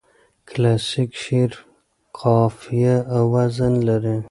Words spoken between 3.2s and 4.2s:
وزن لري.